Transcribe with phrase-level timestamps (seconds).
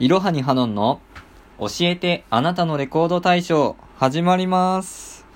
[0.00, 1.00] いろはにハノンの
[1.58, 5.26] 教えてあなたのレコード大賞始まります。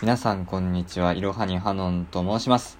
[0.00, 1.12] 皆さんこんにちは。
[1.12, 2.78] いろはにハノンと申します。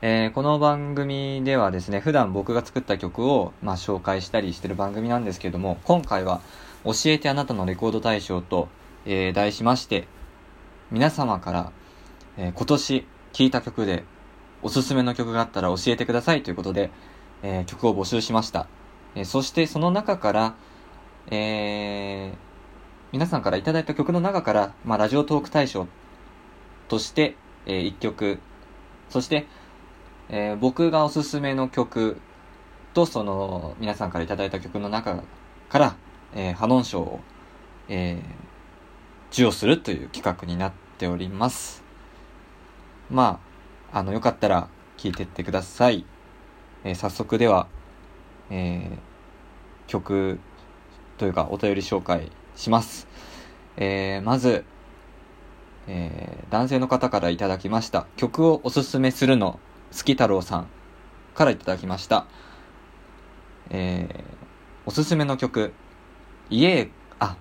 [0.00, 6.40] えーこの番組ではですね、普段僕が作った曲を、まあ、紹介したりしてる番組なんですけども、今回は
[6.84, 8.68] 教えてあなたのレコード大賞と、
[9.06, 10.06] えー題しまして、
[10.92, 11.72] 皆様から、
[12.36, 14.04] えー今年聴いた曲で
[14.62, 16.92] おすすめの曲があったら教えてくださいということで、
[17.42, 18.66] えー曲を募集しました。
[19.14, 20.54] えーそしてその中から、
[21.30, 22.48] えー
[23.10, 25.86] 皆さんからいただいた曲の中から、まあ、ラジオトーク大賞
[26.88, 28.38] として、え1曲、
[29.08, 29.46] そして、
[30.28, 32.20] えー僕がおすすめの曲
[32.92, 35.22] と、その、皆さんからいただいた曲の中
[35.70, 35.96] から、
[36.34, 37.20] えーハノン賞を、
[37.88, 38.48] えー
[39.30, 41.82] 授与するという企画になっております。
[43.10, 43.40] ま
[43.92, 46.04] あ、あの、よかったら聞いてってください。
[46.88, 47.68] えー早速では、
[48.50, 48.98] えー
[49.88, 50.38] 曲
[51.16, 53.06] というかお便り紹介します。
[53.76, 54.64] えーまず、
[55.86, 58.06] えー男性の方からいただきました。
[58.16, 59.60] 曲をおすすめするの、
[59.94, 60.66] 好き太郎さん
[61.34, 62.26] からいただきました。
[63.68, 64.24] えー
[64.86, 65.74] おすすめの曲、
[66.48, 67.36] 家へ、あ、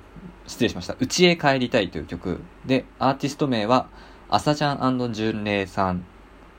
[0.46, 0.98] 失礼しました。
[1.00, 3.88] 家へ帰りたいという曲で、アーティスト名は、
[4.28, 6.04] 朝ちゃん純礼さん。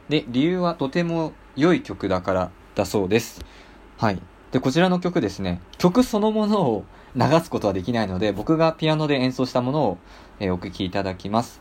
[0.08, 3.45] で、理由はとても良い曲だからだそうです。
[3.97, 4.23] はい。
[4.53, 6.85] で、こちらの曲ですね、曲そのものを
[7.17, 9.98] 流すことはできないので、僕がピアノで演奏したものを、
[10.39, 11.61] えーお聴きいただきます。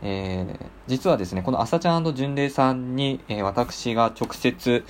[0.00, 4.84] えー実はですね、この朝ちゃん純礼さんに、えー私が直接、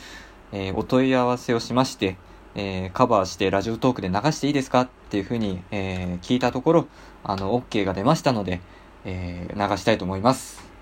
[0.52, 2.18] えーお問い合わせをしまして、
[2.54, 4.82] えーカバーしてラジオトークで流していいですか？
[4.82, 6.86] っていうふうに、えー聞いたところ、
[7.24, 8.60] あの、OK が出ましたので、
[9.06, 10.73] えー流したいと思います。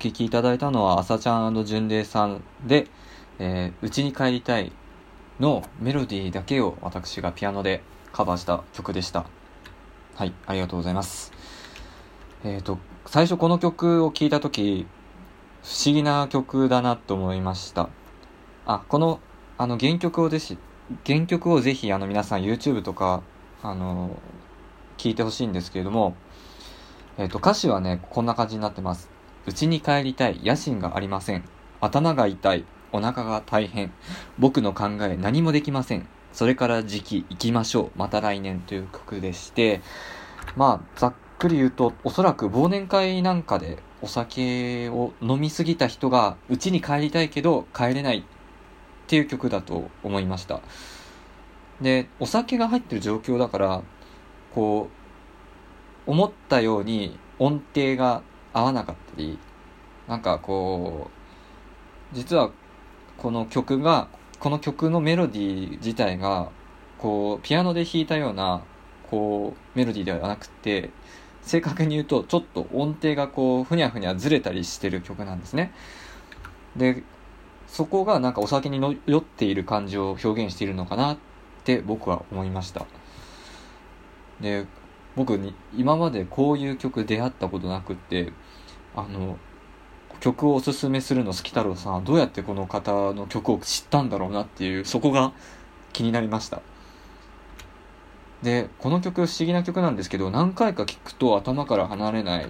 [0.00, 2.86] 聴きいただいたのは、朝ちゃん純礼さんで、
[3.38, 4.72] えー、家に帰りたい
[5.38, 9.26] のメロディーだけを私がピアノでカバーした曲でした。
[10.14, 11.32] はい、ありがとうございます。
[12.44, 14.86] えっ、と、最初この曲を聴いたとき、
[15.62, 17.90] 不思議な曲だなと思いました。
[18.64, 19.20] あ、この、
[19.58, 20.56] あの、原曲をぜひ、
[21.06, 23.22] 原曲をぜひ、あの、皆さん YouTube とか、
[23.62, 24.18] あの、
[24.96, 26.14] 聞いてほしいんですけれども、
[27.18, 29.09] えっ、と、歌詞はね、こんな感じになってます。
[29.46, 31.44] 家に帰りたい、野心がありません。
[31.80, 33.92] 頭が痛い、お腹が大変。
[34.38, 36.06] 僕の考え何もできません。
[36.32, 37.90] それから時期行きましょう。
[37.96, 39.80] また来年という曲でして、
[40.56, 48.22] まあ、ざっくり言うと、おそらく忘年会なんかでお酒を飲みすぎた人が家に帰りたいけど帰れないっ
[49.06, 50.60] ていう曲だと思いました。
[51.80, 53.82] で、お酒が入ってる状況だから、
[54.54, 54.88] こ
[56.06, 58.22] う、思ったように音程が
[58.52, 59.38] 合わなかったり、
[60.08, 61.10] なんかこ
[62.12, 62.50] う、実は
[63.16, 66.50] この曲が、この曲のメロディー自体が、
[66.98, 68.62] こう、ピアノで弾いたような、
[69.10, 70.90] こう、メロディーではなくて、
[71.42, 75.72] 正確に言うと、ちょっと音程がこう、ふにゃふにゃずれたりしてる曲なんですね。
[76.76, 77.02] で、
[77.66, 81.18] そこがなんかお酒に酔っている感じを表現しているのかなっ
[81.64, 82.86] て僕は思いました。
[84.40, 84.66] で、
[85.16, 88.32] 僕に今までこういう曲出会ったことなくって
[88.94, 89.38] あの
[90.20, 95.32] 曲をおすすめするの好き太郎さんはどうやってこの方の曲を知ったんだろうなっていうそこが
[95.92, 96.62] 気になりました。
[98.42, 102.48] でこの曲不思議な曲なんですけど何回か聴くと頭から離れない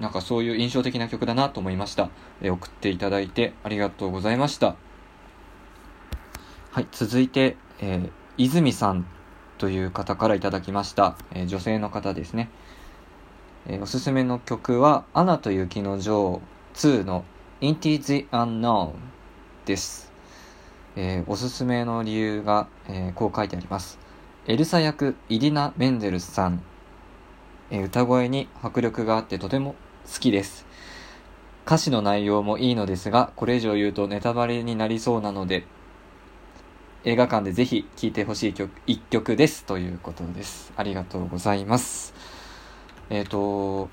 [0.00, 2.10] なんかそういう印象的な曲だなと思いました。
[2.42, 4.76] え送っていただいてありがとうございました。
[6.72, 9.15] はい続いて、えー泉さん。
[9.58, 12.50] という方からいただきました、えー女性の方ですね、
[13.66, 16.40] えーおすすめの曲は「アナと雪の女王
[16.74, 17.24] 2」の
[17.60, 18.92] 「Into the Unknown」
[19.64, 20.12] です、
[20.96, 23.98] えーおすすめの理由が、えこう書いてあります。
[24.46, 26.62] エルサ役イディナ・メンデルスさん、
[27.70, 29.74] え歌声に迫力があってとても
[30.12, 30.66] 好きです。
[31.66, 35.66] 歌詞の内容もいいのですが、これ以上言うとネタバレになりそうなので、
[37.04, 39.64] 映画館でぜひ聴いてほしい曲、一曲です。
[39.64, 40.72] ということです。
[40.76, 42.14] ありがとうございます。
[43.10, 43.88] えっ、ー、と、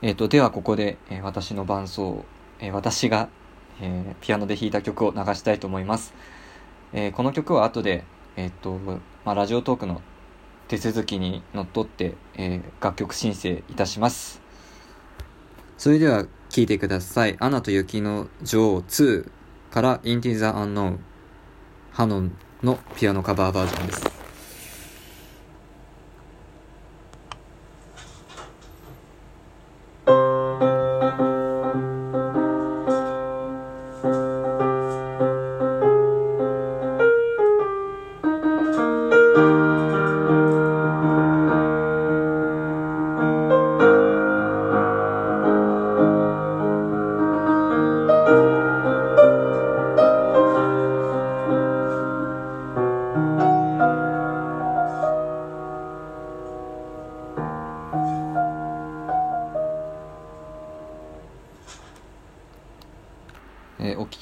[0.00, 2.24] えっ、ー、と、ではここで、えー、私の伴奏、
[2.60, 3.28] え私が、
[3.80, 6.14] えピアノで弾いた曲を流したいと思います。
[6.94, 8.04] えこの曲は後で、
[8.36, 10.00] えっ、と、まあ、ラジオトークの
[10.68, 14.40] 手続きにのっとって、え楽曲申請いたします。
[15.76, 17.36] それでは聴いてください。
[17.38, 19.30] アナと雪の女王2
[19.70, 20.98] から Into the Unknown
[21.96, 24.15] ハノンのピアノカバーバージョンです。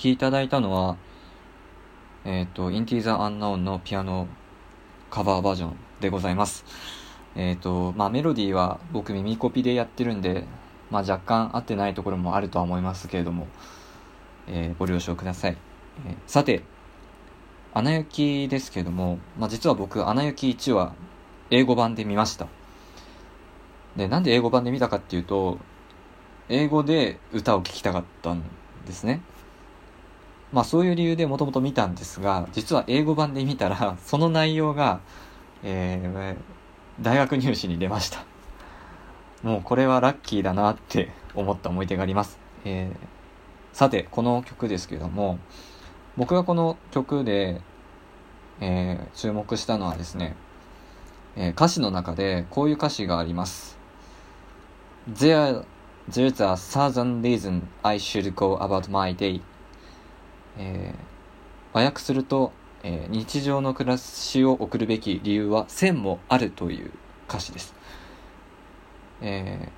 [0.05, 0.97] きいただいたのは、
[2.27, 4.29] えっ、ー、と、インティーザ・アンナウンのピアノ
[5.11, 6.65] カバーバージョンでございます。
[7.35, 10.45] えっ、ー、と、まあメロディーは僕耳コピでやってるんで、
[10.91, 13.49] まあ若干合ってないところもあるとは思いますけれども、
[14.47, 15.57] えー、ご了承ください。
[16.07, 16.63] えー、さて、
[17.73, 20.93] アナ雪ですけども、まあ実は僕、アナ雪1は
[21.51, 22.47] 英語版で見ました。
[23.97, 25.59] で、なんで英語版で見たかっていうと、
[26.51, 28.43] 英語で歌を聴きたかったん
[28.87, 29.23] ですね。
[30.55, 35.01] まあそういう理由でもともと見たんですが、実は英語版で見たら、 その内容が、
[35.65, 38.25] えー、大学入試に出ました。
[39.43, 42.39] もうこれはラッキーだなって 思った思い出があります。
[42.65, 45.41] えー、さて、この曲ですけども、
[46.17, 47.61] 僕がこの曲で、
[48.61, 50.37] えー、注目したのはですね、
[51.35, 53.77] えー、歌詞の中でこういう歌詞があります。
[55.13, 55.65] There,
[56.09, 59.43] there's a thousand reasons I should go about my day
[60.59, 62.53] えー、和訳すると、
[62.83, 66.91] えー、日常の暮らしを送るべき理由は1000もあるという
[67.29, 67.75] 歌詞です。
[69.21, 69.69] え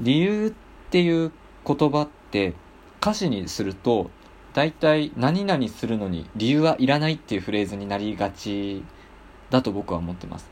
[0.00, 1.32] ー、理由っていう
[1.66, 2.54] 言葉って
[3.00, 4.10] 歌詞にすると
[4.54, 8.82] 大体何々するのに理由はいらないっていうフレーズになりがち
[9.50, 10.50] だと僕は思ってます。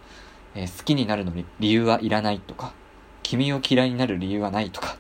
[0.55, 2.73] えー、好きになるのに理由はいらないとか、
[3.23, 4.97] 君を嫌いになる理由はないとか、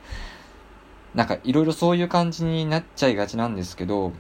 [1.17, 4.13] なんかいろいろそういう感じになっちゃいがちなんですけど、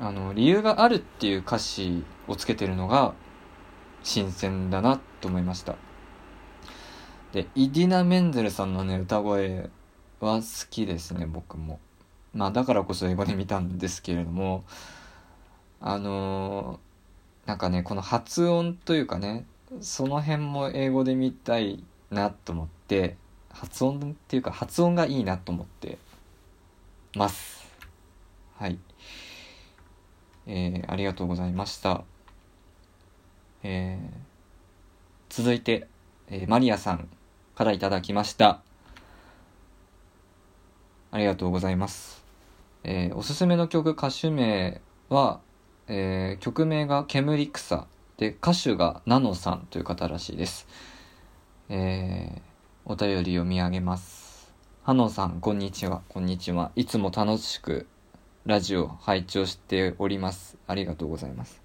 [0.00, 3.12] あの、理由があるっていう歌詞をつけてるのが
[4.02, 5.76] 新鮮だなと思いました。
[7.32, 9.68] で、イディナ・メンゼルさんのね、歌声
[10.20, 11.80] は好きですね、僕も。
[12.32, 14.64] まあだからこそ英語で見たんですけれども、
[15.82, 19.44] あのー、なんかね、この発音というかね、
[19.82, 23.18] その辺も英語で見たいなと思って、
[23.56, 25.98] 発音っていうか発音がいいなと思って
[27.16, 27.66] ます。
[28.58, 28.78] はい。
[30.46, 32.04] えー、ありがとうございました。
[33.62, 34.08] えー、
[35.30, 35.88] 続いて、
[36.28, 37.08] えー、マリアさん
[37.54, 38.60] からいただきました。
[41.10, 42.22] ありがとうございます。
[42.84, 45.40] えー、おすすめの曲、歌手名は、
[45.88, 47.86] えー、曲名が煙草
[48.18, 50.68] で、歌手がナノさんという方らしいです。
[51.70, 54.25] えー、お便り読み上げます。
[54.86, 56.02] ハノンさん、こんにちは。
[56.08, 56.70] こんにちは。
[56.76, 57.88] いつも楽しく
[58.44, 60.56] ラジオ拝聴しております。
[60.68, 61.60] ありがとうございます。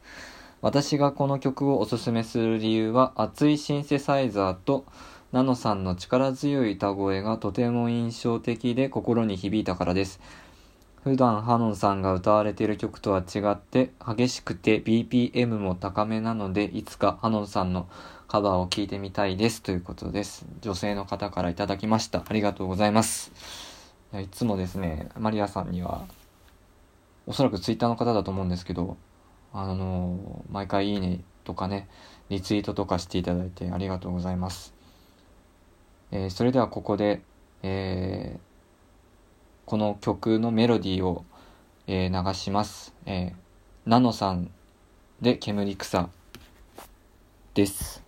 [0.59, 4.85] 私がこの曲をおすすめする理由は、熱いシンセサイザーと
[5.31, 10.19] ナノさんの力強い歌声がとても印象的で心に響いたからです。
[11.03, 17.87] 普段ハノンさんが歌われている曲とは違って激しくて BPM も高めなのでいつかハノンさんの
[18.31, 20.45] カバーを聞いてみたいですということです。
[20.61, 22.23] 女性の方からいただきました。
[22.25, 23.29] ありがとうございます。
[24.13, 26.05] いつもですね、マリアさんには、
[27.27, 28.95] おそらくツイッターの方だと思うんですけど、
[29.51, 31.89] あの毎回いいねとかね、
[32.29, 34.73] リツイートとかしていただいてありがとうございます。
[36.11, 37.21] えー、それではここで、
[37.63, 38.39] えー、
[39.65, 41.25] この曲のメロディーを、
[41.85, 42.95] えー、流します。
[43.05, 44.49] えー、ナノさん
[45.19, 46.07] で煙草
[47.55, 48.00] です。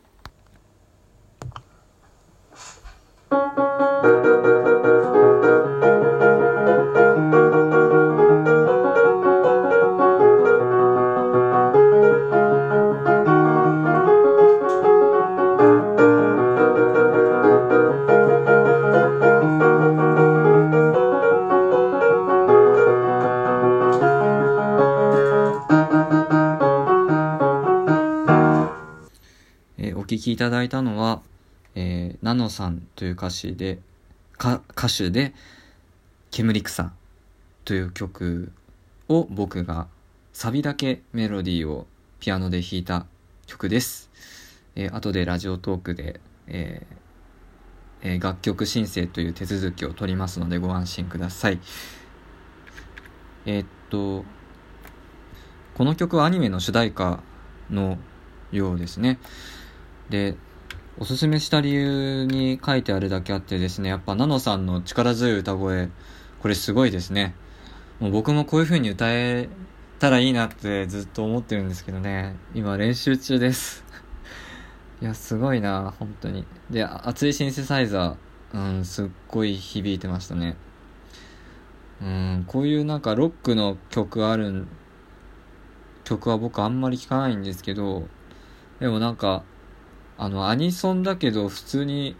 [29.96, 31.22] お聞きいただいたのは、
[31.76, 33.80] えー、ナノさんという歌詞で、
[34.38, 35.34] 歌手で、
[36.32, 36.92] 煙草
[37.66, 38.52] という曲
[39.08, 39.88] を僕が
[40.34, 41.86] サビだけメロディーを
[42.20, 43.06] ピアノで弾いた
[43.46, 44.10] 曲です。
[44.76, 47.04] えー、後でラジオトークで、えー
[48.04, 51.60] え、楽曲申請という手続きを取りますのでご安心ください。
[53.46, 54.26] えー、っと、
[55.76, 57.22] この曲はアニメの主題歌
[57.70, 57.98] の
[58.52, 59.20] ようですね。
[60.10, 60.36] で、
[61.00, 65.90] おすすめした理由に書いてあるだけあってですね、やっぱナノさんの力強い歌声、
[66.42, 67.34] これすごいですね。
[68.00, 69.50] もう僕もこういう風に歌え
[69.98, 73.84] たらいいなってずっと思ってるんですけどね、今練習中です。
[75.02, 76.46] いや、すごいな、本当に。
[76.70, 80.56] で、熱いシンセサイザー、うん、すっごい響いてましたね。
[82.02, 84.68] うん、こういうなんかロックの曲ある
[86.04, 88.08] 曲は僕あんまり聴かないんですけど、
[88.80, 89.44] でもなんか、
[90.18, 92.16] あの、アニソンだけど普通に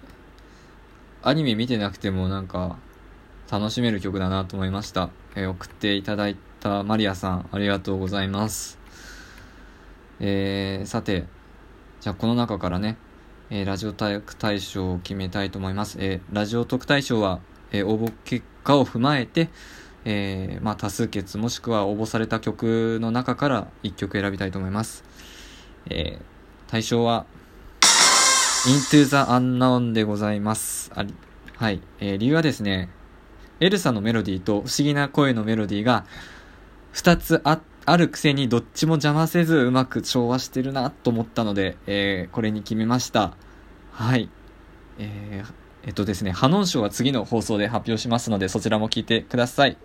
[1.22, 2.78] アニメ見てなくてもなんか
[3.50, 5.10] 楽しめる曲だなと思いました。
[5.36, 8.80] えー、送っていただいたマリアさん、ありがとうございます。
[10.20, 11.26] えー、さて、
[12.02, 12.98] じゃあこの中からね、
[13.50, 15.98] えー、ラジオ特大賞を決めたいと思います。
[16.00, 17.40] えー、ラジオ特大賞は、
[17.72, 19.50] え、応募結果を踏まえて、
[20.06, 25.04] えー、まあ、多数決もしくは応募された曲の中から1曲選びたいと思います。
[25.90, 26.22] えー、
[26.70, 27.26] 対象は、
[28.66, 30.90] Into the Unknown でございます。
[30.96, 31.06] あ
[31.58, 32.88] はい、えー、理由はですね、
[33.60, 36.06] エルサのメロディーと不思議な声のメロディーが
[36.94, 43.36] 2つああるくせにどっちも邪魔せずうまく調和してるなと思ったので、えー、これに決めました。
[43.92, 44.30] はい。
[44.98, 45.54] えー、
[45.86, 49.76] えっとですね、ハノン賞は次の放送で発表しますので、そちらも聞いてください。